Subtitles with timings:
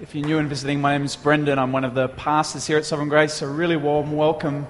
[0.00, 1.58] If you're new and visiting, my name is Brendan.
[1.58, 3.42] I'm one of the pastors here at Sovereign Grace.
[3.42, 4.68] A really warm welcome.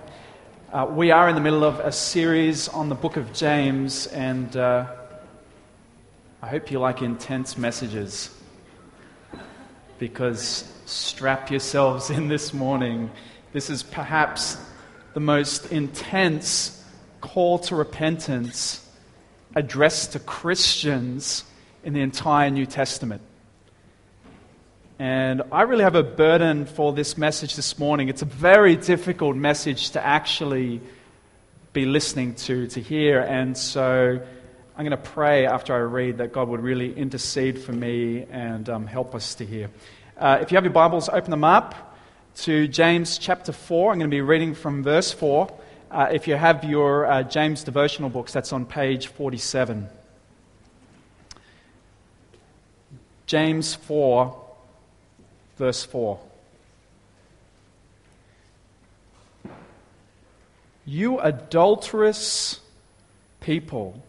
[0.73, 4.57] Uh, we are in the middle of a series on the book of James, and
[4.57, 4.87] uh,
[6.41, 8.35] I hope you like intense messages
[9.99, 13.11] because strap yourselves in this morning.
[13.53, 14.57] This is perhaps
[15.13, 16.83] the most intense
[17.21, 18.91] call to repentance
[19.55, 21.45] addressed to Christians
[21.85, 23.21] in the entire New Testament.
[25.01, 28.09] And I really have a burden for this message this morning.
[28.09, 30.81] It's a very difficult message to actually
[31.73, 33.21] be listening to, to hear.
[33.21, 34.21] And so
[34.77, 38.69] I'm going to pray after I read that God would really intercede for me and
[38.69, 39.71] um, help us to hear.
[40.17, 41.97] Uh, if you have your Bibles, open them up
[42.39, 43.93] to James chapter 4.
[43.93, 45.49] I'm going to be reading from verse 4.
[45.93, 49.89] Uh, if you have your uh, James devotional books, that's on page 47.
[53.27, 54.48] James 4
[55.59, 56.19] verse 4.
[60.87, 62.61] You adulterous
[63.41, 64.03] people,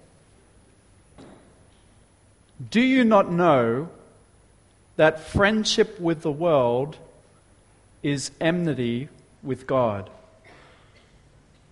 [2.71, 3.89] do you not know
[4.95, 6.95] that friendship with the world
[8.01, 9.09] is enmity
[9.43, 10.09] with God?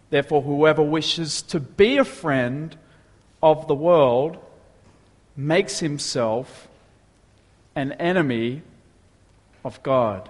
[0.09, 2.75] Therefore, whoever wishes to be a friend
[3.41, 4.37] of the world
[5.35, 6.67] makes himself
[7.75, 8.63] an enemy
[9.67, 10.29] of God?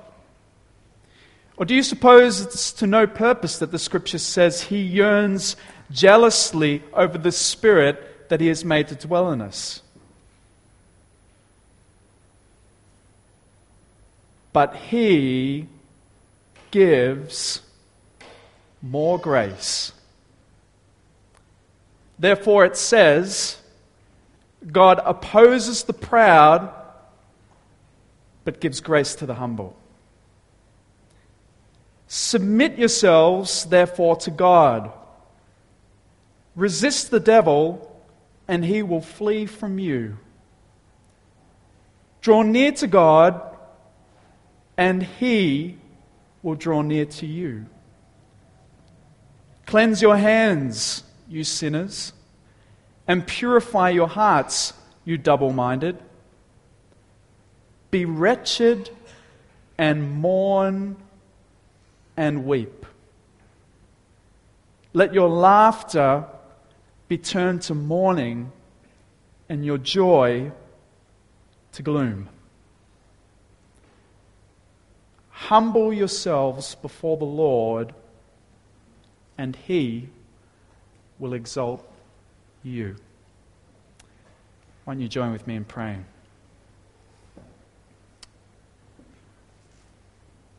[1.55, 5.55] Or do you suppose it's to no purpose that the scripture says he yearns
[5.91, 9.81] jealously over the Spirit that he has made to dwell in us?
[14.53, 15.67] But he
[16.71, 17.61] gives
[18.81, 19.93] more grace.
[22.17, 23.57] Therefore, it says,
[24.71, 26.73] God opposes the proud
[28.47, 29.75] but gives grace to the humble.
[32.07, 34.89] Submit yourselves, therefore, to God.
[36.55, 38.01] Resist the devil,
[38.47, 40.17] and he will flee from you.
[42.21, 43.41] Draw near to God,
[44.77, 45.77] and he
[46.41, 47.65] will draw near to you.
[49.65, 52.13] Cleanse your hands, you sinners,
[53.09, 54.71] and purify your hearts,
[55.03, 55.97] you double minded.
[57.91, 58.89] Be wretched
[59.77, 60.97] and mourn
[62.15, 62.85] and weep.
[64.93, 66.25] Let your laughter
[67.07, 68.51] be turned to mourning
[69.47, 70.51] and your joy
[71.73, 72.29] to gloom.
[75.29, 77.93] Humble yourselves before the Lord,
[79.37, 80.09] and He
[81.19, 81.87] will exalt
[82.63, 82.95] you.
[84.83, 86.05] Why don't you join with me in praying?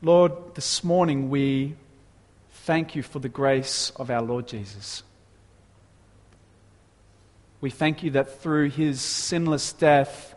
[0.01, 1.75] Lord, this morning we
[2.51, 5.03] thank you for the grace of our Lord Jesus.
[7.61, 10.37] We thank you that through his sinless death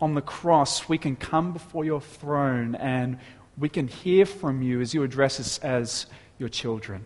[0.00, 3.18] on the cross, we can come before your throne and
[3.58, 6.06] we can hear from you as you address us as
[6.38, 7.04] your children.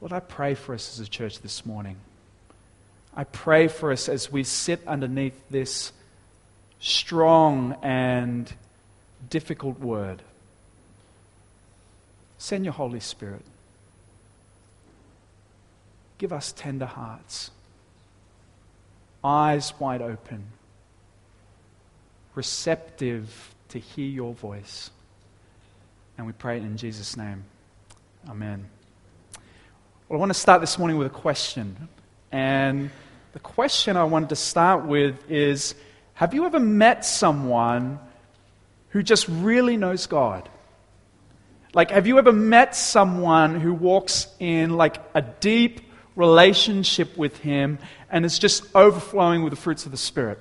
[0.00, 1.98] Lord, I pray for us as a church this morning.
[3.14, 5.92] I pray for us as we sit underneath this
[6.80, 8.52] strong and
[9.28, 10.22] difficult word.
[12.38, 13.42] Send your Holy Spirit.
[16.18, 17.50] Give us tender hearts,
[19.24, 20.44] eyes wide open,
[22.34, 24.90] receptive to hear your voice.
[26.18, 27.44] And we pray in Jesus' name.
[28.28, 28.66] Amen.
[30.08, 31.88] Well, I want to start this morning with a question.
[32.32, 32.90] And
[33.32, 35.74] the question I wanted to start with is
[36.14, 37.98] Have you ever met someone
[38.90, 40.48] who just really knows God.
[41.72, 45.80] Like, have you ever met someone who walks in like a deep
[46.16, 47.78] relationship with Him
[48.10, 50.40] and is just overflowing with the fruits of the Spirit?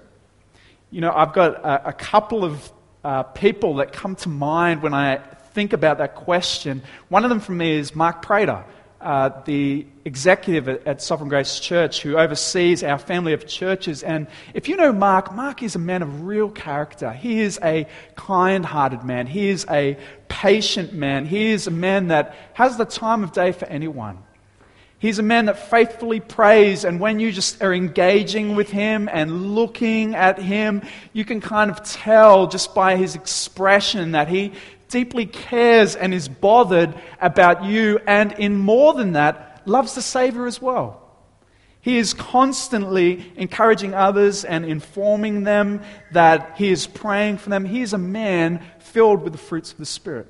[0.89, 2.71] You know, I've got a, a couple of
[3.03, 5.17] uh, people that come to mind when I
[5.53, 6.81] think about that question.
[7.09, 8.65] One of them for me is Mark Prater
[9.01, 14.03] uh, the executive at, at, Sovereign Grace Church who oversees our family of churches.
[14.03, 17.11] And if you know Mark, Mark is a man of real character.
[17.11, 19.97] He is a kind hearted man, he is a
[20.27, 24.17] patient man, he is a man that has the time of day for anyone.
[24.99, 29.55] He's a man that faithfully prays, and when you just are engaging with him and
[29.55, 30.81] looking at him,
[31.13, 34.51] you can kind of tell just by his expression that he
[34.89, 40.45] deeply cares and is bothered about you, and in more than that, loves the Savior
[40.45, 41.01] as well.
[41.81, 45.81] He is constantly encouraging others and informing them
[46.11, 47.63] that he is praying for them.
[47.63, 50.27] He is a man filled with the fruits of the Spirit.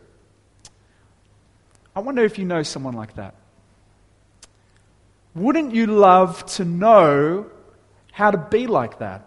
[1.95, 3.33] I wonder if you know someone like that.
[5.33, 7.47] Wouldn't you love to know
[8.11, 9.25] how to be like that?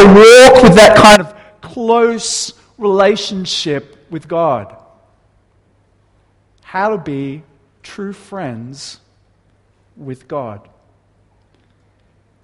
[0.00, 1.39] Walk with that kind of
[1.72, 4.76] close relationship with God.
[6.62, 7.42] How to be
[7.82, 9.00] true friends
[9.96, 10.68] with God.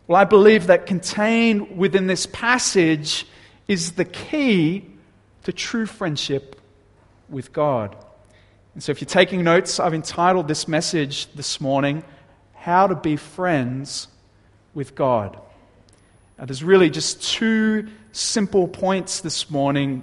[0.06, 3.26] Well, I believe that contained within this passage
[3.66, 4.84] is the key
[5.44, 6.60] to true friendship
[7.28, 7.96] with God.
[8.74, 12.04] And so, if you're taking notes, I've entitled this message this morning,
[12.54, 14.08] How to Be Friends
[14.74, 15.40] with God.
[16.38, 20.02] Now, there's really just two simple points this morning,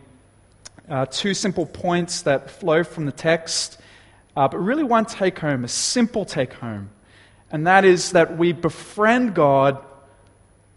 [0.87, 3.79] uh, two simple points that flow from the text,
[4.37, 6.91] uh, but really one take home, a simple take home.
[7.51, 9.83] And that is that we befriend God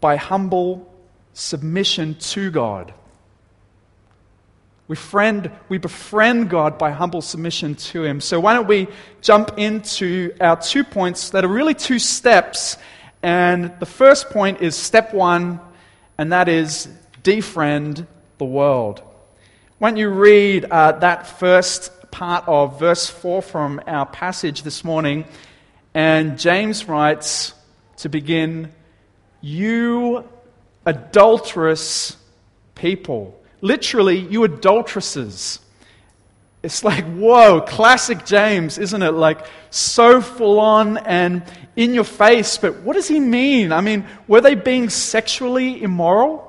[0.01, 0.91] by humble
[1.33, 2.91] submission to God.
[4.87, 8.19] We, friend, we befriend God by humble submission to Him.
[8.19, 8.87] So, why don't we
[9.21, 12.77] jump into our two points that are really two steps?
[13.21, 15.59] And the first point is step one,
[16.17, 16.87] and that is
[17.27, 18.07] defriend
[18.37, 19.01] the world.
[19.81, 25.25] Don't you read uh, that first part of verse 4 from our passage this morning?
[25.93, 27.53] And James writes
[27.97, 28.71] to begin,
[29.41, 30.23] You
[30.85, 32.15] adulterous
[32.75, 33.37] people.
[33.59, 35.59] Literally, you adulteresses.
[36.63, 39.11] It's like, whoa, classic James, isn't it?
[39.11, 41.43] Like, so full on and
[41.75, 42.57] in your face.
[42.57, 43.73] But what does he mean?
[43.73, 46.46] I mean, were they being sexually immoral?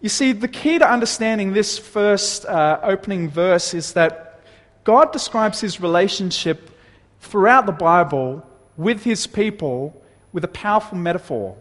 [0.00, 4.40] You see, the key to understanding this first uh, opening verse is that
[4.84, 6.70] God describes his relationship
[7.20, 8.46] throughout the Bible
[8.76, 10.00] with his people
[10.32, 11.56] with a powerful metaphor.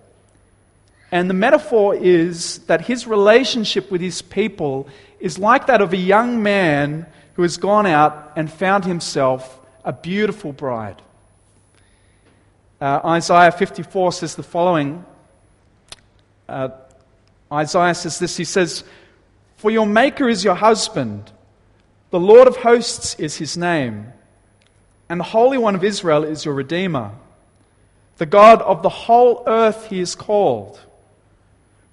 [1.12, 4.88] And the metaphor is that his relationship with his people
[5.20, 9.94] is like that of a young man who has gone out and found himself a
[9.94, 11.02] beautiful bride.
[12.80, 15.04] Uh, Isaiah 54 says the following.
[16.48, 16.70] Uh,
[17.52, 18.84] Isaiah says this He says,
[19.58, 21.32] For your Maker is your husband,
[22.10, 24.14] the Lord of hosts is his name,
[25.10, 27.12] and the Holy One of Israel is your Redeemer.
[28.18, 30.80] The God of the whole earth he is called.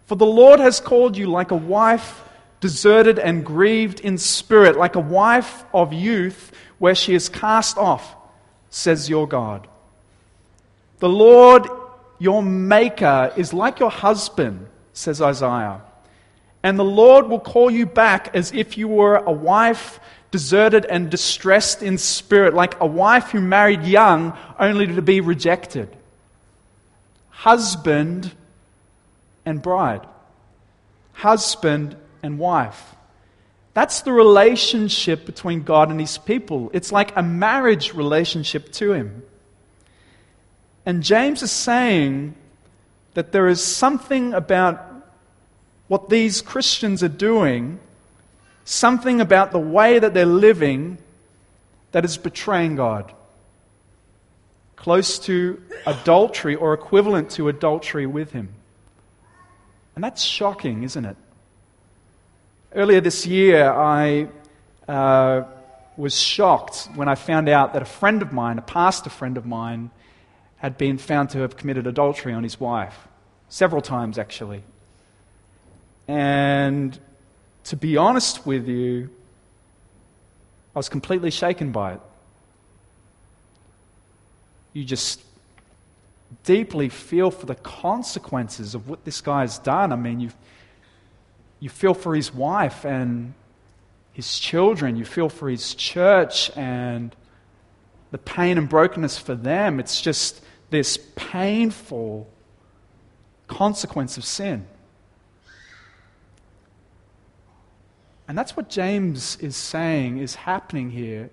[0.07, 2.23] For the Lord has called you like a wife
[2.61, 8.17] deserted and grieved in spirit, like a wife of youth where she is cast off,
[8.71, 9.69] says your God.
[10.99, 11.69] The Lord,
[12.19, 15.83] your Maker, is like your husband, says Isaiah.
[16.63, 20.01] And the Lord will call you back as if you were a wife
[20.31, 25.95] deserted and distressed in spirit, like a wife who married young only to be rejected.
[27.29, 28.33] Husband
[29.45, 30.07] and bride,
[31.13, 32.95] husband and wife.
[33.75, 36.71] That's the relationship between God and his people.
[36.73, 39.23] It's like a marriage relationship to him.
[40.87, 42.35] And James is saying
[43.15, 44.93] that there is something about
[45.89, 47.79] what these Christians are doing,
[48.65, 50.99] something about the way that they're living,
[51.93, 53.13] that is betraying God.
[54.77, 58.49] Close to adultery or equivalent to adultery with Him.
[59.95, 61.17] And that's shocking, isn't it?
[62.75, 64.29] Earlier this year, I
[64.89, 65.45] uh,
[65.97, 69.47] was shocked when I found out that a friend of mine, a pastor friend of
[69.47, 69.91] mine,
[70.65, 73.07] had been found to have committed adultery on his wife.
[73.51, 74.63] Several times, actually.
[76.09, 76.99] And
[77.65, 79.11] to be honest with you,
[80.75, 82.01] I was completely shaken by it.
[84.73, 85.21] You just
[86.45, 89.93] deeply feel for the consequences of what this guy has done.
[89.93, 90.31] I mean, you,
[91.61, 93.35] you feel for his wife and
[94.15, 97.15] his children, you feel for his church and
[98.13, 99.79] the pain and brokenness for them.
[99.79, 100.41] It's just
[100.71, 102.29] this painful
[103.47, 104.67] consequence of sin.
[108.27, 111.31] And that's what James is saying is happening here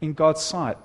[0.00, 0.76] in God's sight.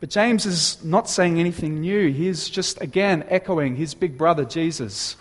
[0.00, 2.10] But James is not saying anything new.
[2.10, 5.16] He's just, again, echoing his big brother, Jesus,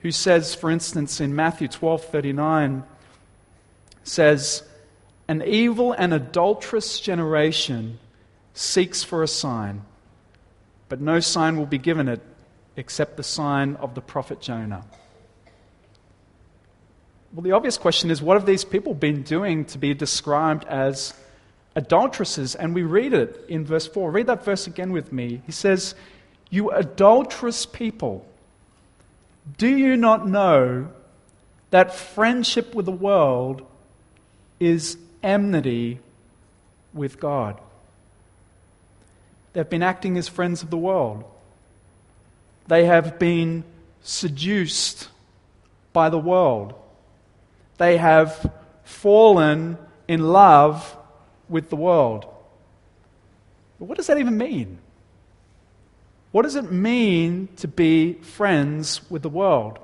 [0.00, 2.82] who says, for instance, in Matthew 12 39,
[4.02, 4.64] says,
[5.28, 8.00] An evil and adulterous generation
[8.58, 9.82] seeks for a sign,
[10.88, 12.20] but no sign will be given it
[12.76, 14.84] except the sign of the prophet Jonah.
[17.32, 21.14] Well, the obvious question is what have these people been doing to be described as
[21.76, 24.10] adulteresses, and we read it in verse 4.
[24.10, 25.40] Read that verse again with me.
[25.46, 25.94] He says,
[26.50, 28.26] You adulterous people,
[29.56, 30.88] do you not know
[31.70, 33.64] that friendship with the world
[34.58, 36.00] is enmity
[36.92, 37.60] with God?
[39.58, 41.24] They've been acting as friends of the world.
[42.68, 43.64] They have been
[44.02, 45.08] seduced
[45.92, 46.74] by the world.
[47.76, 48.52] They have
[48.84, 50.96] fallen in love
[51.48, 52.24] with the world.
[53.80, 54.78] But what does that even mean?
[56.30, 59.80] What does it mean to be friends with the world?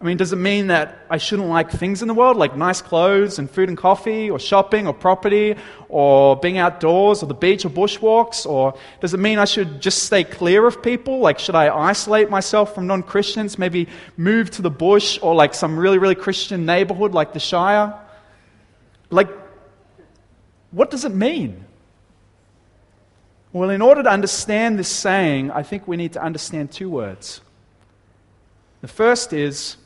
[0.00, 2.80] I mean, does it mean that I shouldn't like things in the world, like nice
[2.80, 5.56] clothes and food and coffee, or shopping, or property,
[5.90, 8.46] or being outdoors, or the beach, or bushwalks?
[8.46, 11.18] Or does it mean I should just stay clear of people?
[11.18, 15.52] Like, should I isolate myself from non Christians, maybe move to the bush, or like
[15.52, 17.92] some really, really Christian neighborhood like the Shire?
[19.10, 19.28] Like,
[20.70, 21.66] what does it mean?
[23.52, 27.42] Well, in order to understand this saying, I think we need to understand two words.
[28.80, 29.76] The first is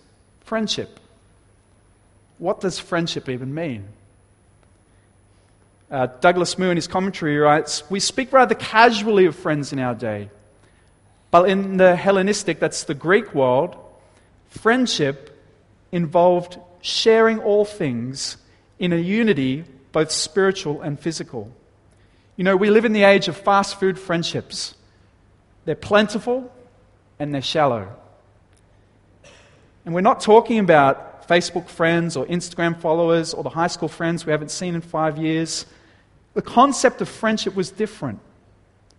[0.45, 1.01] friendship.
[2.39, 3.89] What does friendship even mean?
[5.91, 9.95] Uh, Douglas Moo, in his commentary, writes We speak rather casually of friends in our
[9.95, 10.31] day.
[11.31, 13.77] But in the Hellenistic, that's the Greek world,
[14.49, 15.37] friendship
[15.91, 18.37] involved sharing all things
[18.79, 21.51] in a unity, both spiritual and physical.
[22.37, 24.75] You know, we live in the age of fast food friendships.
[25.65, 26.53] They're plentiful
[27.19, 27.97] and they're shallow.
[29.85, 34.25] And we're not talking about Facebook friends or Instagram followers or the high school friends
[34.25, 35.67] we haven't seen in five years.
[36.35, 38.21] The concept of friendship was different.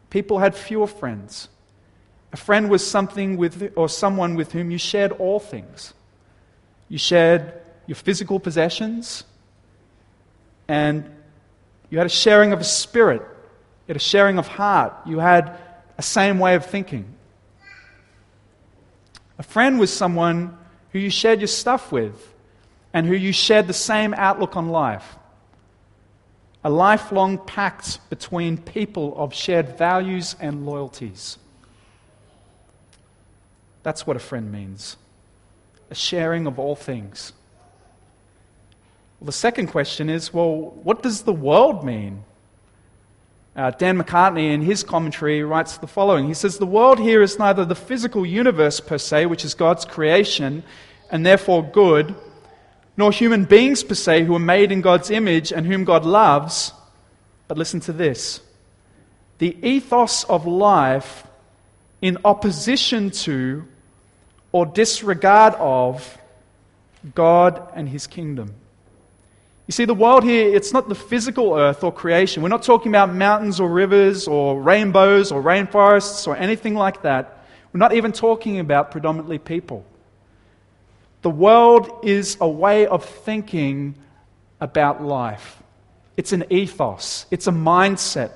[0.09, 1.49] People had fewer friends.
[2.31, 5.93] A friend was something with, or someone with whom you shared all things.
[6.89, 7.53] You shared
[7.87, 9.23] your physical possessions,
[10.67, 11.09] and
[11.89, 15.57] you had a sharing of a spirit, you had a sharing of heart, you had
[15.97, 17.05] a same way of thinking.
[19.37, 20.57] A friend was someone
[20.95, 22.33] who you shared your stuff with,
[22.93, 25.17] and who you shared the same outlook on life.
[26.63, 31.37] A lifelong pact between people of shared values and loyalties.
[33.83, 34.95] That's what a friend means
[35.89, 37.33] a sharing of all things.
[39.19, 42.23] Well, the second question is well, what does the world mean?
[43.53, 47.37] Uh, Dan McCartney, in his commentary, writes the following He says, The world here is
[47.37, 50.63] neither the physical universe per se, which is God's creation
[51.09, 52.15] and therefore good,
[52.97, 56.73] nor human beings per se who are made in God's image and whom God loves.
[57.47, 58.41] But listen to this
[59.37, 61.27] the ethos of life
[62.01, 63.65] in opposition to
[64.51, 66.17] or disregard of
[67.13, 68.53] God and His kingdom.
[69.67, 72.43] You see, the world here, it's not the physical earth or creation.
[72.43, 77.45] We're not talking about mountains or rivers or rainbows or rainforests or anything like that.
[77.73, 79.83] We're not even talking about predominantly people.
[81.25, 83.95] The world is a way of thinking
[84.61, 85.57] about life,
[86.15, 88.29] it's an ethos, it's a mindset.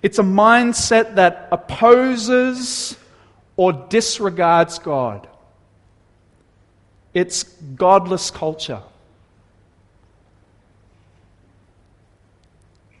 [0.00, 2.96] It's a mindset that opposes
[3.54, 5.28] or disregards God.
[7.12, 8.80] It's godless culture.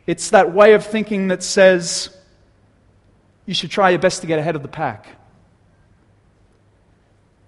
[0.06, 2.14] It's that way of thinking that says
[3.46, 5.06] you should try your best to get ahead of the pack.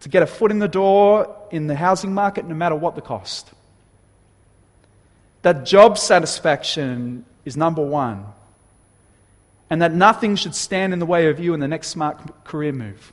[0.01, 3.01] To get a foot in the door in the housing market, no matter what the
[3.01, 3.51] cost.
[5.43, 8.25] That job satisfaction is number one.
[9.71, 12.73] And that nothing should stand in the way of you in the next smart career
[12.73, 13.13] move.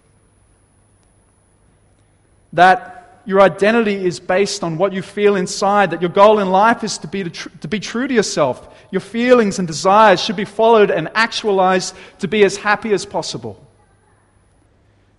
[2.53, 6.83] That your identity is based on what you feel inside, that your goal in life
[6.83, 8.73] is to be, to, tr- to be true to yourself.
[8.91, 13.64] Your feelings and desires should be followed and actualized to be as happy as possible.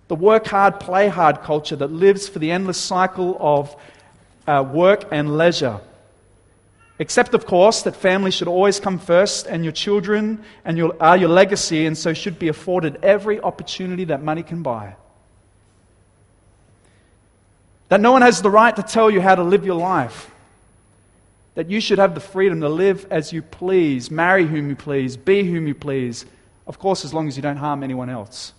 [0.07, 3.75] The work hard, play hard culture that lives for the endless cycle of
[4.47, 5.81] uh, work and leisure.
[6.99, 11.17] Except, of course, that family should always come first, and your children and your, are
[11.17, 14.95] your legacy, and so should be afforded every opportunity that money can buy.
[17.89, 20.31] That no one has the right to tell you how to live your life.
[21.55, 25.17] That you should have the freedom to live as you please, marry whom you please,
[25.17, 26.25] be whom you please.
[26.65, 28.53] Of course, as long as you don't harm anyone else.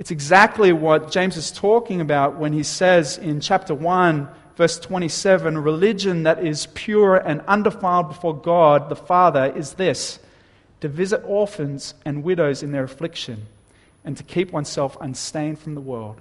[0.00, 5.58] It's exactly what James is talking about when he says in chapter 1, verse 27
[5.58, 10.18] religion that is pure and undefiled before God the Father is this
[10.80, 13.46] to visit orphans and widows in their affliction
[14.02, 16.18] and to keep oneself unstained from the world.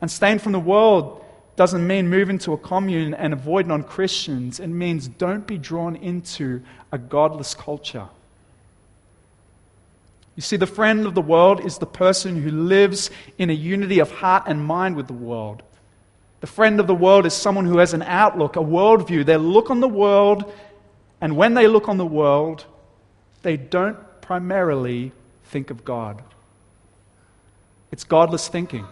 [0.00, 1.24] Unstained from the world
[1.56, 4.60] doesn't mean move into a commune and avoid non Christians.
[4.60, 8.06] It means don't be drawn into a godless culture.
[10.34, 13.98] You see, the friend of the world is the person who lives in a unity
[13.98, 15.62] of heart and mind with the world.
[16.40, 19.24] The friend of the world is someone who has an outlook, a worldview.
[19.26, 20.50] They look on the world,
[21.20, 22.64] and when they look on the world,
[23.42, 25.12] they don't primarily
[25.44, 26.22] think of God.
[27.92, 28.86] It's godless thinking.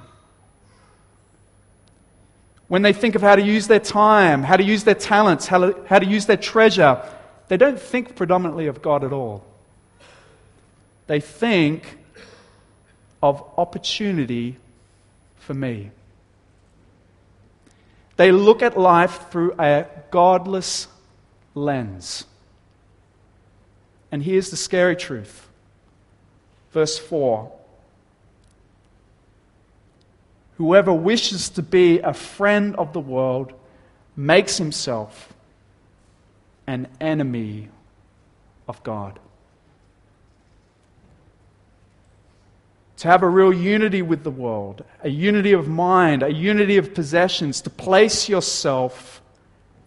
[2.68, 5.58] When they think of how to use their time, how to use their talents, how
[5.58, 7.02] to, how to use their treasure,
[7.48, 9.44] they don't think predominantly of God at all.
[11.10, 11.98] They think
[13.20, 14.58] of opportunity
[15.40, 15.90] for me.
[18.14, 20.86] They look at life through a godless
[21.56, 22.26] lens.
[24.12, 25.48] And here's the scary truth.
[26.70, 27.50] Verse 4
[30.58, 33.52] Whoever wishes to be a friend of the world
[34.14, 35.34] makes himself
[36.68, 37.68] an enemy
[38.68, 39.18] of God.
[43.00, 46.94] To have a real unity with the world, a unity of mind, a unity of
[46.94, 49.22] possessions, to place yourself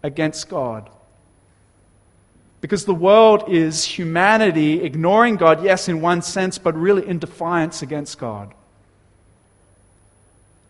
[0.02, 0.90] against God.
[2.60, 7.84] Because the world is humanity ignoring God, yes, in one sense, but really in defiance
[7.84, 8.52] against God.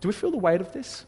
[0.02, 1.06] Do we feel the weight of this?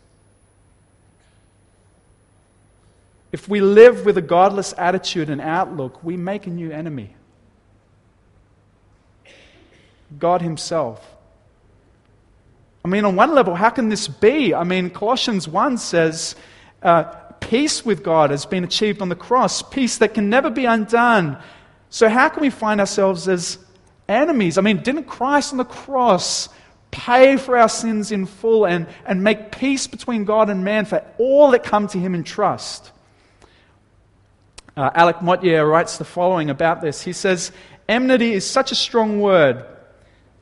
[3.34, 7.14] If we live with a godless attitude and outlook, we make a new enemy
[10.18, 11.15] God Himself.
[12.86, 14.54] I mean, on one level, how can this be?
[14.54, 16.36] I mean, Colossians 1 says,
[16.84, 17.06] uh,
[17.40, 21.42] peace with God has been achieved on the cross, peace that can never be undone.
[21.90, 23.58] So, how can we find ourselves as
[24.08, 24.60] enemies?
[24.60, 26.48] I mean, didn't Christ on the cross
[26.92, 31.04] pay for our sins in full and, and make peace between God and man for
[31.18, 32.92] all that come to him in trust.
[34.78, 37.02] Uh, Alec Motyer writes the following about this.
[37.02, 37.52] He says,
[37.90, 39.66] Enmity is such a strong word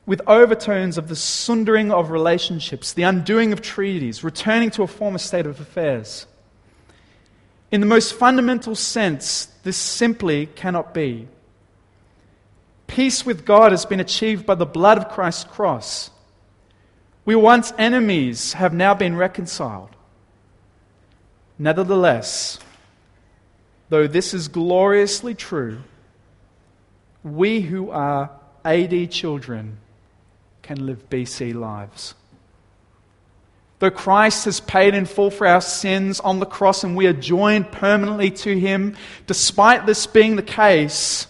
[0.06, 5.18] with overtones of the sundering of relationships, the undoing of treaties, returning to a former
[5.18, 6.26] state of affairs.
[7.70, 11.26] In the most fundamental sense, this simply cannot be.
[12.86, 16.10] Peace with God has been achieved by the blood of Christ's cross.
[17.24, 19.90] We once enemies have now been reconciled.
[21.58, 22.58] Nevertheless,
[23.88, 25.78] though this is gloriously true,
[27.22, 28.30] we who are
[28.64, 29.78] AD children
[30.64, 32.14] can live BC lives.
[33.78, 37.12] Though Christ has paid in full for our sins on the cross and we are
[37.12, 38.96] joined permanently to Him,
[39.26, 41.26] despite this being the case,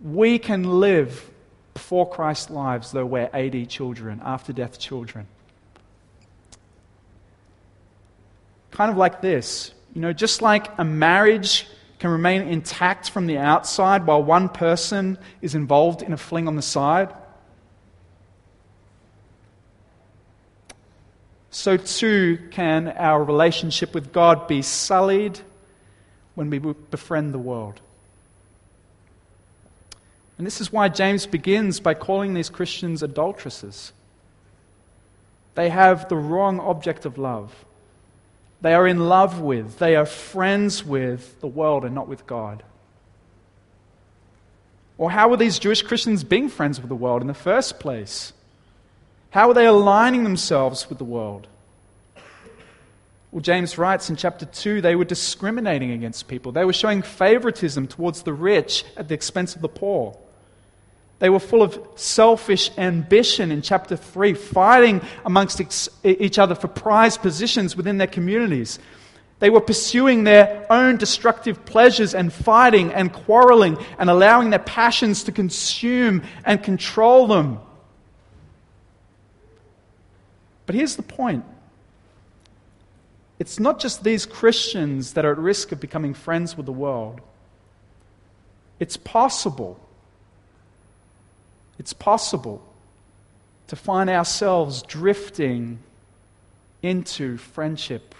[0.00, 1.30] we can live
[1.74, 5.26] before Christ's lives, though we're AD children, after death children.
[8.70, 9.74] Kind of like this.
[9.94, 11.66] You know, just like a marriage
[11.98, 16.56] can remain intact from the outside while one person is involved in a fling on
[16.56, 17.12] the side,
[21.50, 25.40] so too can our relationship with God be sullied
[26.34, 27.80] when we befriend the world.
[30.38, 33.92] And this is why James begins by calling these Christians adulteresses.
[35.54, 37.66] They have the wrong object of love.
[38.62, 42.62] They are in love with, they are friends with the world and not with God.
[44.98, 48.34] Or how were these Jewish Christians being friends with the world in the first place?
[49.30, 51.46] How were they aligning themselves with the world?
[53.30, 56.50] Well, James writes in chapter 2 they were discriminating against people.
[56.50, 60.18] They were showing favoritism towards the rich at the expense of the poor.
[61.20, 65.60] They were full of selfish ambition in chapter 3, fighting amongst
[66.02, 68.80] each other for prized positions within their communities.
[69.38, 75.22] They were pursuing their own destructive pleasures and fighting and quarreling and allowing their passions
[75.24, 77.60] to consume and control them.
[80.70, 81.44] But here's the point
[83.40, 87.20] it's not just these Christians that are at risk of becoming friends with the world,
[88.78, 89.80] it's possible
[91.80, 92.62] it's possible
[93.66, 95.80] to find ourselves drifting
[96.82, 98.14] into friendship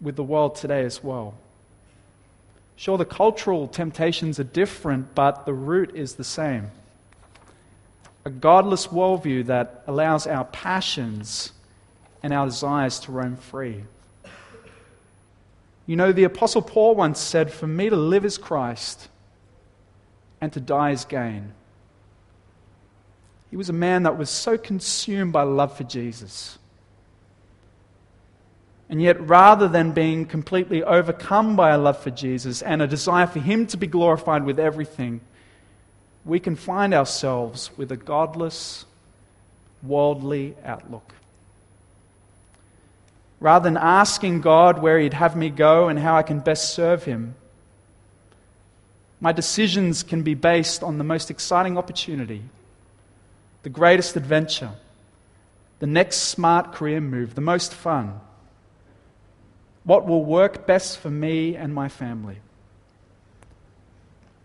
[0.00, 1.34] with the world today as well.
[2.76, 6.70] Sure, the cultural temptations are different, but the root is the same.
[8.24, 11.50] A godless worldview that allows our passions
[12.24, 13.84] and our desires to roam free.
[15.84, 19.10] You know, the Apostle Paul once said, For me to live is Christ,
[20.40, 21.52] and to die is gain.
[23.50, 26.58] He was a man that was so consumed by love for Jesus.
[28.88, 33.26] And yet, rather than being completely overcome by a love for Jesus and a desire
[33.26, 35.20] for Him to be glorified with everything,
[36.24, 38.86] we can find ourselves with a godless,
[39.82, 41.13] worldly outlook.
[43.40, 47.04] Rather than asking God where He'd have me go and how I can best serve
[47.04, 47.34] Him,
[49.20, 52.42] my decisions can be based on the most exciting opportunity,
[53.62, 54.72] the greatest adventure,
[55.78, 58.20] the next smart career move, the most fun
[59.84, 62.38] what will work best for me and my family.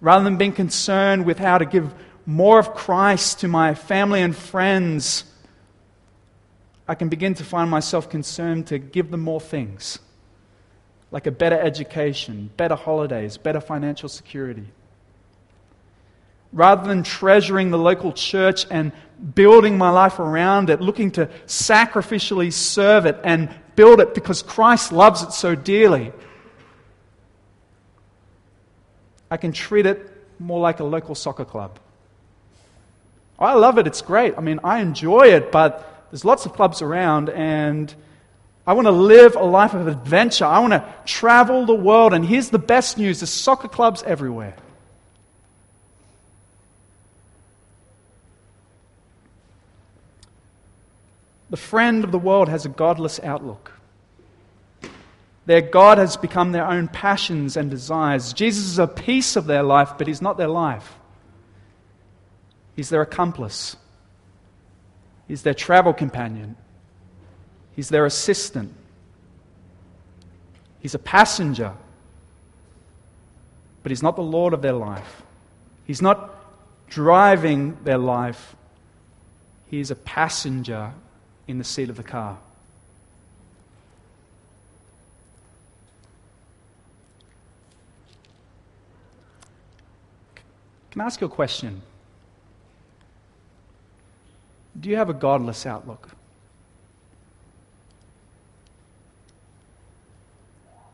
[0.02, 1.94] Rather than being concerned with how to give
[2.26, 5.24] more of Christ to my family and friends,
[6.90, 10.00] I can begin to find myself concerned to give them more things,
[11.12, 14.66] like a better education, better holidays, better financial security.
[16.52, 18.92] Rather than treasuring the local church and
[19.36, 24.92] building my life around it, looking to sacrificially serve it and build it because Christ
[24.92, 26.12] loves it so dearly.
[29.30, 31.78] I can treat it more like a local soccer club.
[33.38, 34.34] I love it, it's great.
[34.40, 37.94] I mean, I enjoy it, but there's lots of clubs around, and
[38.66, 40.46] I want to live a life of adventure.
[40.46, 44.56] I want to travel the world, and here's the best news there's soccer clubs everywhere.
[51.50, 53.72] The friend of the world has a godless outlook.
[55.48, 58.34] Their God has become their own passions and desires.
[58.34, 60.96] Jesus is a piece of their life, but he's not their life.
[62.76, 63.76] He's their accomplice,
[65.30, 66.58] he's their travel companion,
[67.76, 68.74] he's their assistant,
[70.82, 71.72] he's a passenger,
[73.84, 75.22] but he's not the Lord of their life.
[75.86, 76.36] He's not
[76.90, 78.56] driving their life,
[79.70, 80.92] he is a passenger
[81.48, 82.38] in the seat of the car.
[90.92, 91.84] Can I ask you a question?
[94.80, 96.10] Do you have a godless outlook?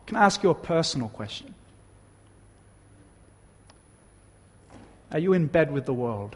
[0.07, 1.53] Can I ask you a personal question?
[5.11, 6.35] Are you in bed with the world?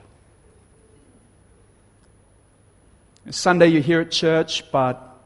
[3.30, 5.18] Sunday you're here at church, but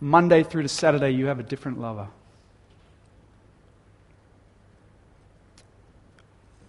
[0.00, 2.08] Monday through to Saturday you have a different lover.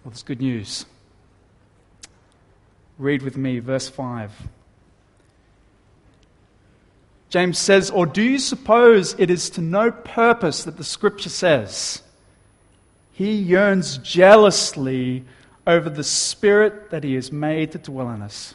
[0.04, 0.86] Well, that's good news.
[2.98, 4.30] Read with me, verse 5.
[7.28, 12.02] James says, Or do you suppose it is to no purpose that the scripture says,
[13.12, 15.24] He yearns jealously
[15.66, 18.54] over the spirit that He has made to dwell in us?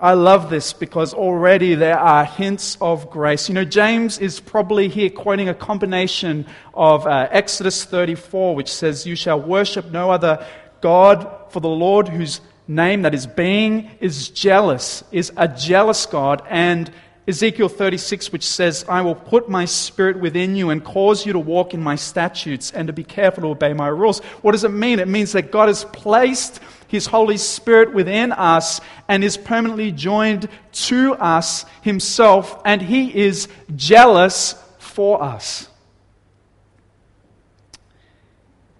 [0.00, 3.48] I love this because already there are hints of grace.
[3.48, 9.06] You know, James is probably here quoting a combination of uh, Exodus 34, which says,
[9.06, 10.46] You shall worship no other
[10.86, 16.42] God, for the Lord whose name, that is being, is jealous, is a jealous God,
[16.48, 16.88] and
[17.26, 21.40] Ezekiel 36, which says, I will put my spirit within you and cause you to
[21.40, 24.20] walk in my statutes and to be careful to obey my rules.
[24.42, 25.00] What does it mean?
[25.00, 30.48] It means that God has placed his Holy Spirit within us and is permanently joined
[30.86, 35.68] to us himself, and he is jealous for us.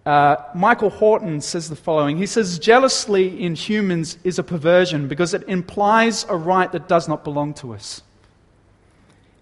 [0.07, 5.35] Uh, Michael Horton says the following He says, Jealousy in humans is a perversion because
[5.35, 8.03] it implies a right that does not belong to us.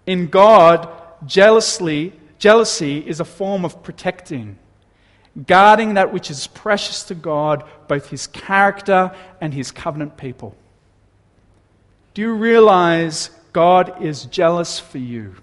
[0.07, 0.89] In God,
[1.27, 4.57] jealousy, jealousy is a form of protecting,
[5.45, 10.55] guarding that which is precious to God, both his character and his covenant people.
[12.15, 15.35] Do you realize God is jealous for you?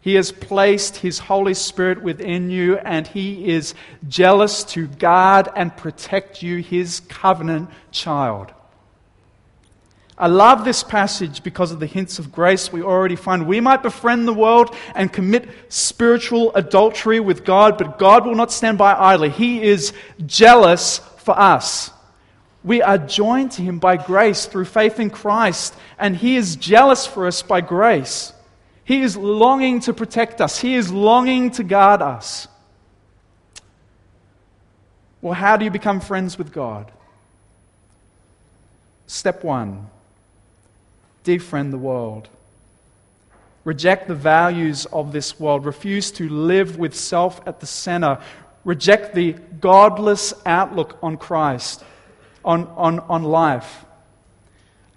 [0.00, 3.74] He has placed His Holy Spirit within you, and He is
[4.08, 8.52] jealous to guard and protect you, His covenant child.
[10.16, 13.46] I love this passage because of the hints of grace we already find.
[13.46, 18.50] We might befriend the world and commit spiritual adultery with God, but God will not
[18.50, 19.30] stand by idly.
[19.30, 19.92] He is
[20.26, 21.92] jealous for us.
[22.64, 27.06] We are joined to Him by grace through faith in Christ, and He is jealous
[27.06, 28.32] for us by grace.
[28.88, 32.48] He is longing to protect us, He is longing to guard us.
[35.20, 36.90] Well, how do you become friends with God?
[39.06, 39.90] Step one
[41.22, 42.30] defriend the world.
[43.64, 45.66] Reject the values of this world.
[45.66, 48.18] Refuse to live with self at the center.
[48.64, 51.84] Reject the godless outlook on Christ,
[52.42, 53.84] on, on, on life.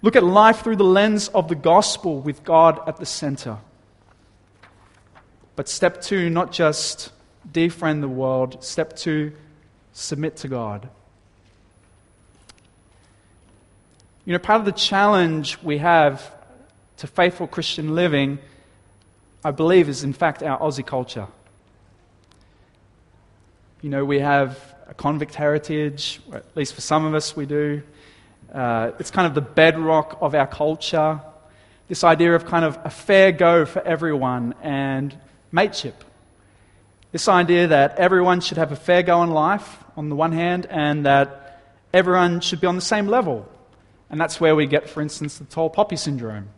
[0.00, 3.58] Look at life through the lens of the gospel with God at the center.
[5.54, 7.12] But step two, not just
[7.50, 8.64] defriend the world.
[8.64, 9.32] Step two,
[9.92, 10.88] submit to God.
[14.24, 16.32] You know, part of the challenge we have
[16.98, 18.38] to faithful Christian living,
[19.44, 21.26] I believe, is in fact our Aussie culture.
[23.80, 27.82] You know, we have a convict heritage, at least for some of us we do.
[28.52, 31.20] Uh, it's kind of the bedrock of our culture.
[31.88, 35.18] This idea of kind of a fair go for everyone and
[35.52, 36.02] mateship.
[37.12, 40.66] This idea that everyone should have a fair go in life, on the one hand,
[40.70, 41.60] and that
[41.92, 43.46] everyone should be on the same level.
[44.10, 46.48] And that's where we get, for instance, the tall poppy syndrome.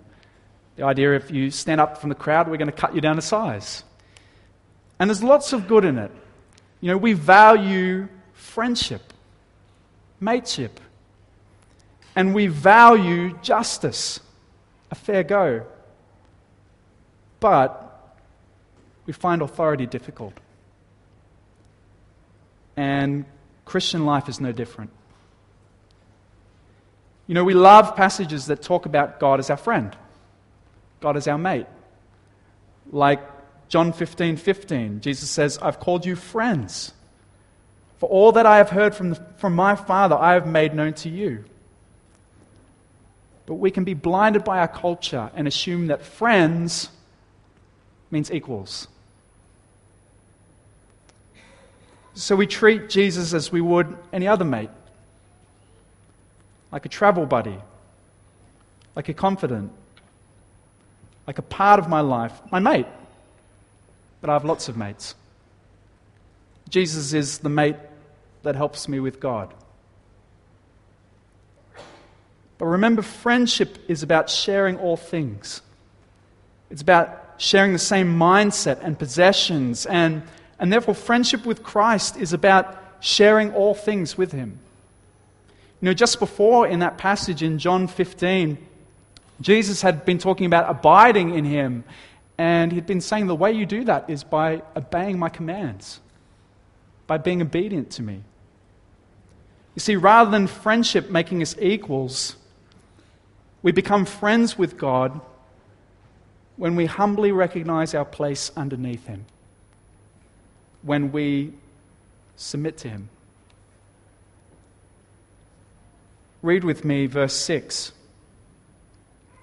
[0.76, 3.16] The idea if you stand up from the crowd, we're going to cut you down
[3.16, 3.84] to size.
[4.98, 6.12] And there's lots of good in it.
[6.80, 9.12] You know, we value friendship,
[10.20, 10.80] mateship,
[12.14, 14.20] and we value justice,
[14.90, 15.66] a fair go.
[17.40, 17.83] But
[19.06, 20.34] we find authority difficult.
[22.76, 23.24] And
[23.64, 24.90] Christian life is no different.
[27.26, 29.96] You know, we love passages that talk about God as our friend,
[31.00, 31.66] God as our mate.
[32.92, 33.20] Like
[33.68, 36.92] John 15 15, Jesus says, I've called you friends.
[37.98, 40.92] For all that I have heard from, the, from my Father, I have made known
[40.94, 41.44] to you.
[43.46, 46.90] But we can be blinded by our culture and assume that friends
[48.10, 48.88] means equals.
[52.14, 54.70] So we treat Jesus as we would any other mate,
[56.70, 57.58] like a travel buddy,
[58.94, 59.72] like a confidant,
[61.26, 62.86] like a part of my life, my mate.
[64.20, 65.16] But I have lots of mates.
[66.68, 67.76] Jesus is the mate
[68.42, 69.52] that helps me with God.
[72.58, 75.60] But remember, friendship is about sharing all things.
[76.70, 80.22] It's about sharing the same mindset and possessions and
[80.64, 84.58] and therefore, friendship with Christ is about sharing all things with Him.
[85.82, 88.56] You know, just before in that passage in John 15,
[89.42, 91.84] Jesus had been talking about abiding in Him.
[92.38, 96.00] And he'd been saying the way you do that is by obeying my commands,
[97.06, 98.22] by being obedient to me.
[99.74, 102.36] You see, rather than friendship making us equals,
[103.62, 105.20] we become friends with God
[106.56, 109.26] when we humbly recognize our place underneath Him
[110.84, 111.52] when we
[112.36, 113.08] submit to Him.
[116.42, 117.92] Read with me verse 6.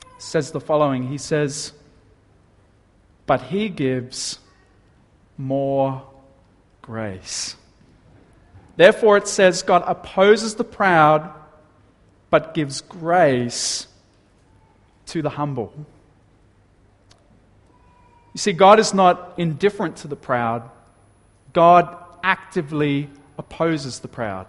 [0.03, 1.73] It says the following He says,
[3.25, 4.37] But He gives
[5.37, 6.03] more
[6.81, 7.55] grace.
[8.77, 11.31] Therefore, it says, God opposes the proud,
[12.29, 13.87] but gives grace
[15.07, 15.73] to the humble.
[18.33, 20.69] You see, God is not indifferent to the proud,
[21.53, 24.47] God actively opposes the proud.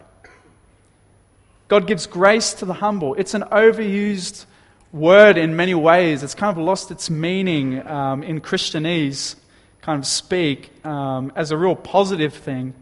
[1.69, 3.15] God gives grace to the humble.
[3.15, 4.45] It's an overused
[4.93, 6.23] word in many ways.
[6.23, 9.37] It's kind of lost its meaning um, in Christianese,
[9.81, 12.75] kind of speak, um, as a real positive thing.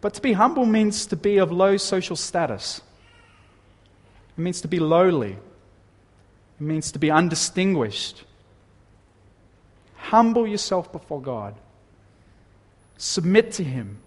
[0.00, 2.82] But to be humble means to be of low social status.
[4.36, 5.32] It means to be lowly.
[5.32, 8.24] It means to be undistinguished.
[9.96, 11.54] Humble yourself before God.
[12.98, 13.98] Submit to Him.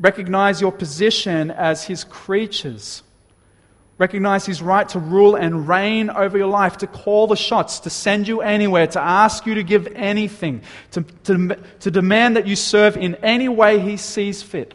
[0.00, 3.02] Recognize your position as His creatures.
[3.98, 7.90] Recognize His right to rule and reign over your life, to call the shots, to
[7.90, 12.56] send you anywhere, to ask you to give anything, to, to, to demand that you
[12.56, 14.74] serve in any way He sees fit.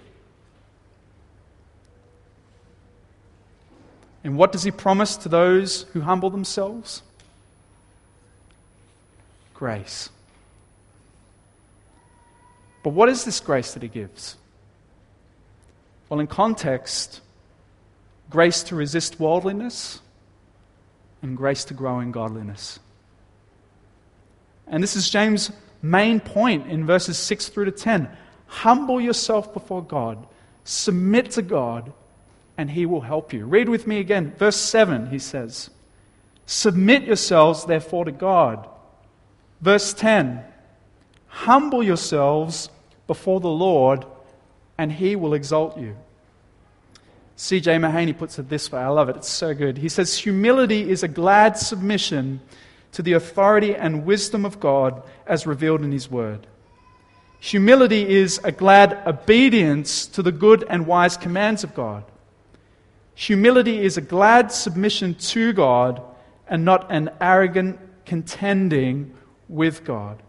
[4.24, 7.02] And what does He promise to those who humble themselves?
[9.54, 10.10] Grace.
[12.84, 14.38] But what is this grace that he gives?
[16.08, 17.22] Well, in context,
[18.30, 20.02] grace to resist worldliness
[21.22, 22.80] and grace to grow in godliness.
[24.68, 28.10] And this is James' main point in verses 6 through to 10.
[28.48, 30.26] Humble yourself before God,
[30.63, 31.92] submit to God,
[32.58, 33.46] and he will help you.
[33.46, 34.34] Read with me again.
[34.38, 35.70] Verse 7, he says,
[36.46, 38.68] Submit yourselves, therefore, to God.
[39.62, 40.44] Verse 10,
[41.30, 42.70] Humble yourselves
[43.08, 44.06] before the Lord,
[44.78, 45.96] and he will exalt you.
[47.36, 47.78] C.J.
[47.78, 48.82] Mahaney puts it this way.
[48.82, 49.15] I love it.
[49.15, 49.78] It's so good.
[49.78, 52.42] He says, Humility is a glad submission
[52.92, 56.48] to the authority and wisdom of God as revealed in his word.
[57.39, 62.04] Humility is a glad obedience to the good and wise commands of God.
[63.15, 66.02] Humility is a glad submission to God
[66.48, 69.13] and not an arrogant contending
[69.48, 70.22] with God.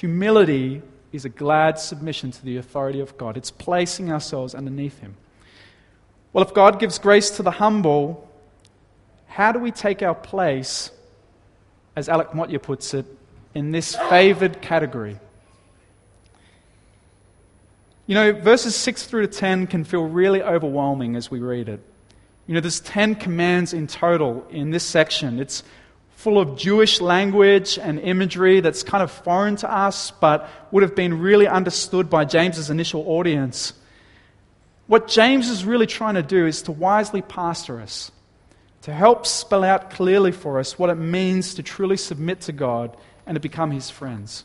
[0.00, 3.38] Humility is a glad submission to the authority of God.
[3.38, 5.16] It's placing ourselves underneath Him.
[6.34, 8.30] Well, if God gives grace to the humble,
[9.26, 10.90] how do we take our place,
[11.96, 13.06] as Alec Motyer puts it,
[13.54, 15.18] in this favored category?
[18.06, 21.80] You know, verses 6 through to 10 can feel really overwhelming as we read it.
[22.46, 25.40] You know, there's 10 commands in total in this section.
[25.40, 25.62] It's
[26.16, 30.96] full of Jewish language and imagery that's kind of foreign to us, but would have
[30.96, 33.74] been really understood by James's initial audience.
[34.86, 38.10] What James is really trying to do is to wisely pastor us,
[38.82, 42.96] to help spell out clearly for us what it means to truly submit to God
[43.26, 44.44] and to become his friends.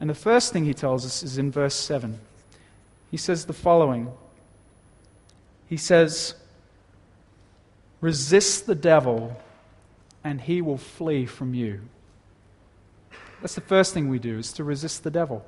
[0.00, 2.18] And the first thing he tells us is in verse 7.
[3.12, 4.10] He says the following
[5.68, 6.34] He says,
[8.00, 9.36] Resist the devil
[10.26, 11.80] and he will flee from you.
[13.40, 15.46] That's the first thing we do, is to resist the devil.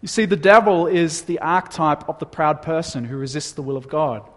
[0.00, 3.76] You see, the devil is the archetype of the proud person who resists the will
[3.76, 4.28] of God.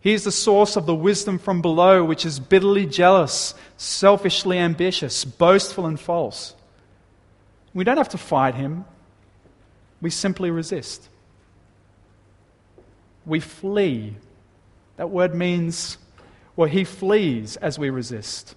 [0.00, 5.24] He is the source of the wisdom from below, which is bitterly jealous, selfishly ambitious,
[5.24, 6.56] boastful, and false.
[7.72, 8.84] We don't have to fight him,
[10.00, 11.08] we simply resist.
[13.24, 14.16] We flee.
[14.96, 15.96] That word means
[16.58, 18.56] well, he flees as we resist.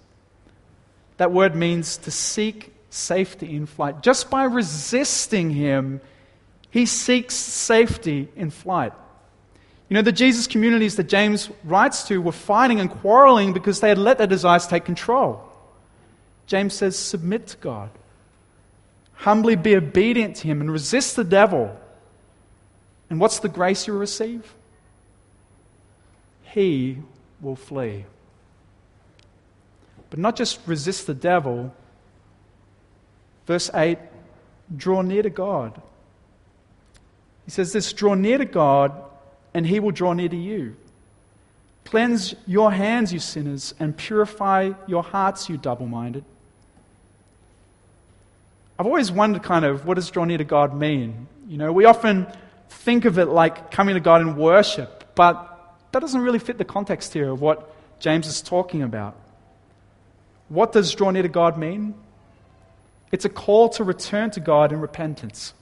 [1.18, 4.02] That word means to seek safety in flight.
[4.02, 6.00] Just by resisting him,
[6.68, 8.92] he seeks safety in flight.
[9.88, 13.88] You know, the Jesus communities that James writes to were fighting and quarreling because they
[13.88, 15.40] had let their desires take control.
[16.48, 17.90] James says, Submit to God.
[19.12, 21.78] Humbly be obedient to him and resist the devil.
[23.10, 24.56] And what's the grace you receive?
[26.42, 26.98] He
[27.42, 28.06] will flee.
[30.08, 31.74] But not just resist the devil.
[33.46, 33.98] Verse 8
[34.74, 35.82] draw near to God.
[37.44, 38.92] He says this draw near to God,
[39.52, 40.76] and he will draw near to you.
[41.84, 46.24] Cleanse your hands, you sinners, and purify your hearts, you double minded.
[48.78, 51.26] I've always wondered kind of what does draw near to God mean?
[51.46, 52.26] You know, we often
[52.68, 55.51] think of it like coming to God in worship, but
[55.92, 59.16] that doesn't really fit the context here of what James is talking about.
[60.48, 61.94] What does draw near to God mean?
[63.10, 65.54] It's a call to return to God in repentance.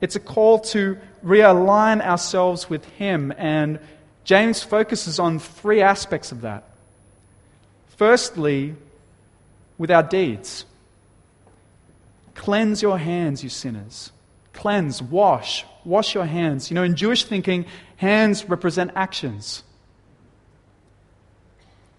[0.00, 3.78] It's a call to realign ourselves with Him, and
[4.24, 6.64] James focuses on three aspects of that.
[7.96, 8.74] Firstly,
[9.78, 10.66] with our deeds.
[12.34, 14.12] Cleanse your hands, you sinners.
[14.52, 16.70] Cleanse, wash, wash your hands.
[16.70, 17.66] You know, in Jewish thinking,
[17.96, 19.62] hands represent actions.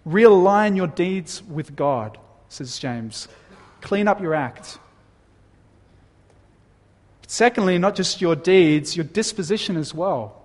[0.08, 2.17] Realign your deeds with God,
[2.50, 3.28] says James.
[3.82, 4.78] Clean up your act.
[7.28, 10.41] Secondly, not just your deeds, your disposition as well.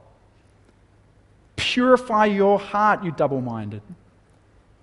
[1.57, 3.83] Purify your heart, you double minded.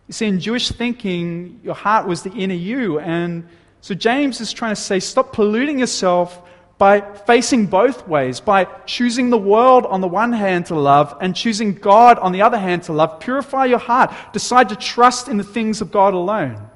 [0.07, 2.99] You see, in Jewish thinking, your heart was the inner you.
[2.99, 3.47] And
[3.81, 6.41] so James is trying to say stop polluting yourself
[6.77, 11.35] by facing both ways, by choosing the world on the one hand to love and
[11.35, 13.19] choosing God on the other hand to love.
[13.19, 14.13] Purify your heart.
[14.31, 16.69] Decide to trust in the things of God alone.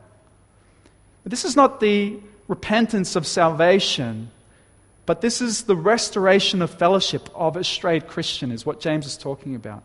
[1.23, 4.31] But this is not the repentance of salvation,
[5.05, 9.17] but this is the restoration of fellowship of a strayed Christian, is what James is
[9.17, 9.83] talking about.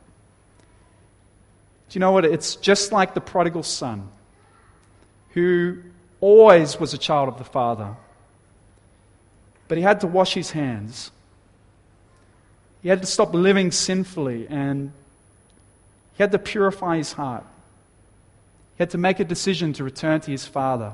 [1.90, 2.24] Do you know what?
[2.24, 4.08] It's just like the prodigal son
[5.30, 5.82] who
[6.22, 7.94] always was a child of the Father
[9.68, 11.10] but he had to wash his hands.
[12.82, 14.92] He had to stop living sinfully and
[16.16, 17.44] he had to purify his heart.
[18.76, 20.92] He had to make a decision to return to his father.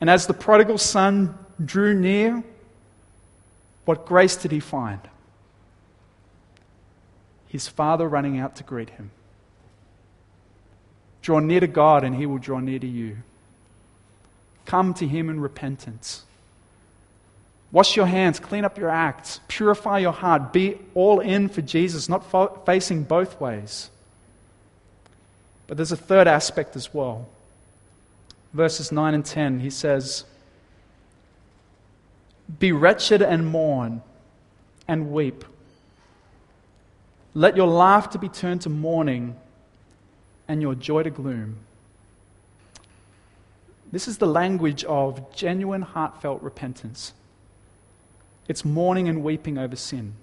[0.00, 2.42] And as the prodigal son drew near,
[3.84, 5.00] what grace did he find?
[7.48, 9.10] His father running out to greet him.
[11.22, 13.18] Draw near to God, and he will draw near to you.
[14.64, 16.24] Come to him in repentance.
[17.72, 22.08] Wash your hands, clean up your acts, purify your heart, be all in for Jesus,
[22.08, 23.90] not fo- facing both ways.
[25.66, 27.28] But there's a third aspect as well.
[28.52, 30.24] Verses 9 and 10, he says,
[32.58, 34.02] Be wretched and mourn
[34.86, 35.44] and weep.
[37.34, 39.36] Let your laughter be turned to mourning
[40.48, 41.58] and your joy to gloom.
[43.92, 47.12] This is the language of genuine, heartfelt repentance.
[48.48, 50.14] It's mourning and weeping over sin.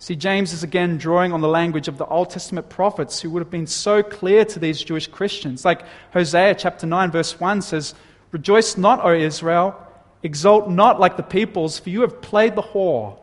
[0.00, 3.40] See, James is again drawing on the language of the Old Testament prophets who would
[3.40, 5.64] have been so clear to these Jewish Christians.
[5.64, 5.82] Like
[6.12, 7.94] Hosea chapter 9, verse 1 says,
[8.30, 9.74] Rejoice not, O Israel,
[10.22, 13.18] exult not like the peoples, for you have played the whore,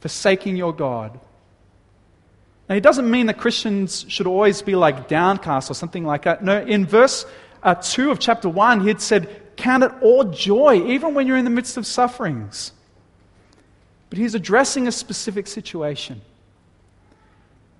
[0.00, 1.18] forsaking your God.
[2.68, 6.42] Now, he doesn't mean that Christians should always be like downcast or something like that.
[6.42, 7.26] No, in verse
[7.62, 11.36] uh, 2 of chapter 1, he had said, Count it all joy, even when you're
[11.36, 12.72] in the midst of sufferings.
[14.10, 16.20] But he's addressing a specific situation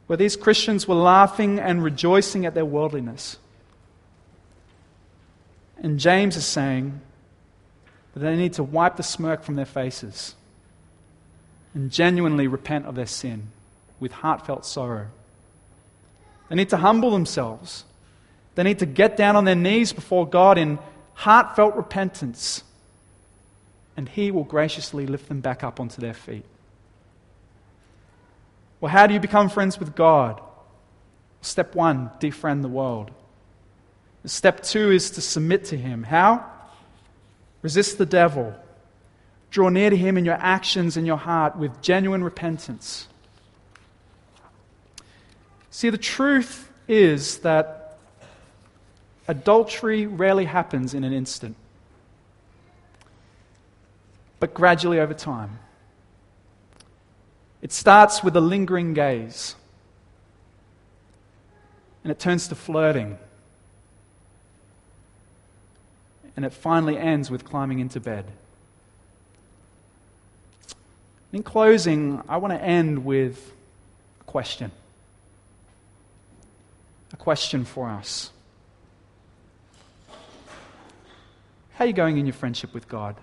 [0.07, 3.39] where these Christians were laughing and rejoicing at their worldliness.
[5.79, 7.01] And James is saying
[8.13, 10.35] that they need to wipe the smirk from their faces
[11.75, 13.49] and genuinely repent of their sin
[13.99, 15.09] with heartfelt sorrow.
[16.49, 17.85] They need to humble themselves.
[18.55, 20.79] They need to get down on their knees before God in
[21.15, 22.63] heartfelt repentance
[23.97, 26.45] and He will graciously lift them back up onto their feet.
[28.81, 30.41] Well, how do you become friends with God?
[31.41, 33.11] Step one, defriend the world.
[34.25, 36.03] Step two is to submit to Him.
[36.03, 36.51] How?
[37.63, 38.55] Resist the devil.
[39.51, 43.09] Draw near to Him in your actions and your heart with genuine repentance.
[45.71, 47.99] See, the truth is that
[49.29, 51.57] adultery rarely happens in an instant
[54.45, 55.59] but gradually over time.
[57.63, 59.55] It starts with a lingering gaze,
[62.03, 63.17] and it turns to flirting,
[66.37, 68.27] and it finally ends with climbing into bed.
[71.33, 73.51] In closing, I want to end with
[74.21, 74.73] a question.
[77.15, 78.31] A question for us.
[81.77, 83.17] How are you going in your friendship with God?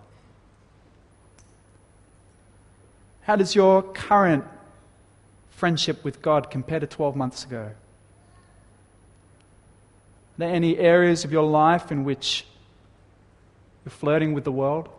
[3.23, 4.45] How does your current
[5.49, 7.61] friendship with God compare to 12 months ago?
[7.61, 7.75] Are
[10.37, 12.45] there any areas of your life in which
[13.85, 14.89] you're flirting with the world?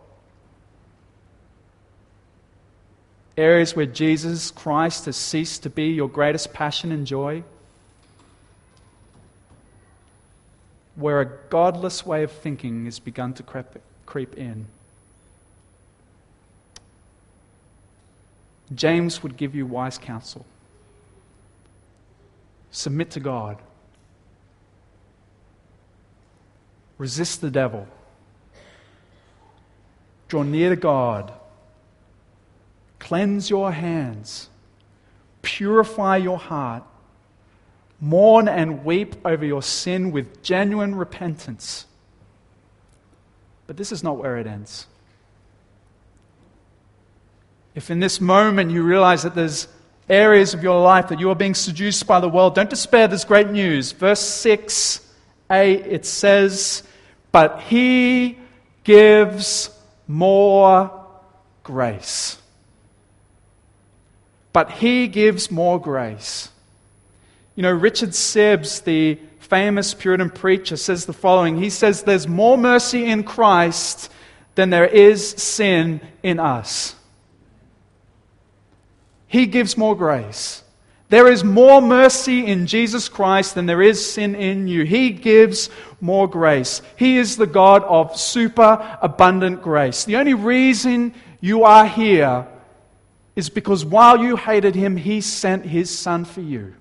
[3.35, 7.43] Areas where Jesus Christ has ceased to be your greatest passion and joy?
[10.95, 13.43] Where a godless way of thinking has begun to
[14.05, 14.67] creep, in?
[18.75, 20.45] James would give you wise counsel.
[22.71, 23.57] Submit to God.
[26.97, 27.87] Resist the devil.
[30.27, 31.33] Draw near to God.
[32.99, 34.49] Cleanse your hands.
[35.41, 36.83] Purify your heart.
[37.99, 41.85] Mourn and weep over your sin with genuine repentance.
[43.67, 44.87] But this is not where it ends.
[47.75, 49.67] If in this moment you realize that there's
[50.09, 53.07] areas of your life that you are being seduced by the world, don't despair.
[53.07, 53.91] There's great news.
[53.91, 55.01] Verse 6a,
[55.49, 56.83] it says,
[57.31, 58.37] But he
[58.83, 59.69] gives
[60.07, 60.91] more
[61.63, 62.37] grace.
[64.51, 66.49] But he gives more grace.
[67.55, 72.57] You know, Richard Sibbes, the famous Puritan preacher, says the following He says, There's more
[72.57, 74.11] mercy in Christ
[74.55, 76.95] than there is sin in us.
[79.33, 80.61] He gives more grace.
[81.09, 84.83] There is more mercy in Jesus Christ than there is sin in you.
[84.83, 86.83] He gives more grace.
[86.97, 90.05] He is the God of super abundant grace.
[90.05, 92.45] The only reason you are here
[93.35, 96.75] is because while you hated him, he sent his son for you,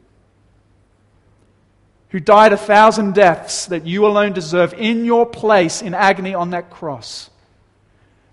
[2.11, 6.51] who died a thousand deaths that you alone deserve in your place in agony on
[6.51, 7.31] that cross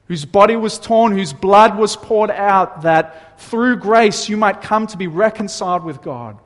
[0.09, 4.87] whose body was torn, whose blood was poured out, that through grace you might come
[4.87, 6.37] to be reconciled with God.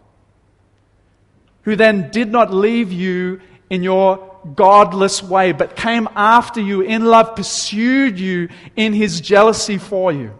[1.63, 7.05] Who then did not leave you in your godless way, but came after you in
[7.05, 10.33] love, pursued you in his jealousy for you.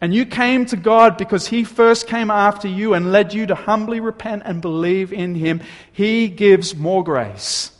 [0.00, 3.54] And you came to God because He first came after you and led you to
[3.54, 5.62] humbly repent and believe in Him.
[5.92, 7.70] He gives more grace.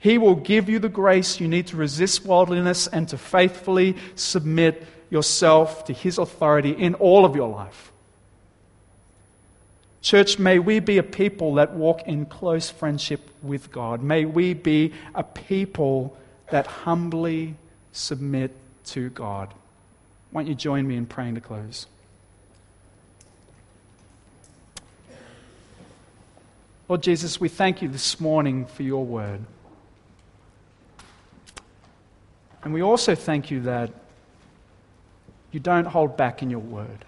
[0.00, 4.86] He will give you the grace you need to resist worldliness and to faithfully submit
[5.10, 7.92] yourself to His authority in all of your life.
[10.00, 14.02] Church, may we be a people that walk in close friendship with God.
[14.02, 16.16] May we be a people
[16.50, 17.56] that humbly
[17.92, 18.54] submit
[18.86, 19.52] to God.
[20.30, 21.86] Won't you join me in praying to close?
[26.88, 29.40] Lord Jesus, we thank you this morning for your word.
[32.68, 33.90] And we also thank you that
[35.52, 37.06] you don't hold back in your word.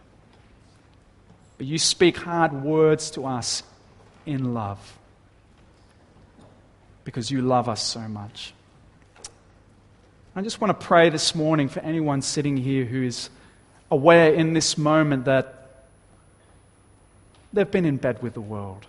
[1.58, 3.62] but you speak hard words to us
[4.24, 4.98] in love
[7.04, 8.54] because you love us so much.
[10.34, 13.28] I just want to pray this morning for anyone sitting here who is
[13.90, 15.82] aware in this moment that
[17.52, 18.86] they've been in bed with the world.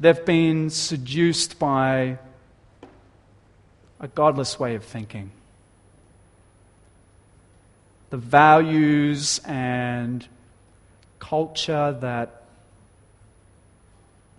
[0.00, 2.18] They've been seduced by
[4.02, 5.30] a godless way of thinking.
[8.10, 10.26] The values and
[11.18, 12.42] culture that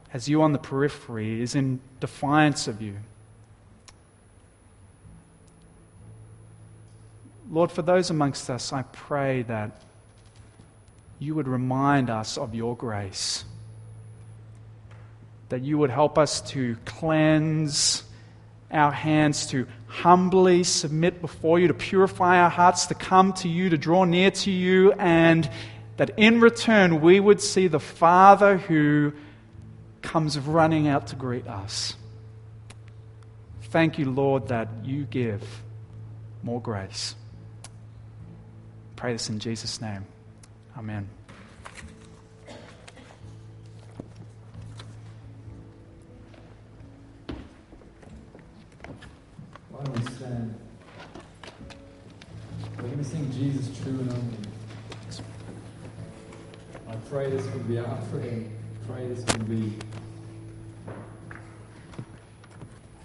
[0.09, 2.97] has you on the periphery is in defiance of you.
[7.49, 9.82] Lord, for those amongst us, I pray that
[11.18, 13.45] you would remind us of your grace
[15.53, 18.03] that you would help us to cleanse
[18.74, 23.69] our hands, to humbly submit before you, to purify our hearts, to come to you,
[23.69, 25.49] to draw near to you, and
[25.97, 29.13] that in return we would see the Father who
[30.01, 31.95] comes running out to greet us.
[33.63, 35.43] Thank you, Lord, that you give
[36.43, 37.15] more grace.
[38.95, 40.05] Pray this in Jesus' name.
[40.78, 41.09] Amen.
[50.34, 50.55] stand.
[52.77, 54.38] We're going to sing Jesus True and Only.
[56.88, 58.43] I pray this can be our prayer.
[58.88, 59.73] Pray this can be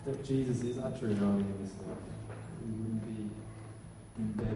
[0.07, 1.99] that Jesus is our true and only in this life.
[2.64, 3.31] We wouldn't be
[4.18, 4.47] in bed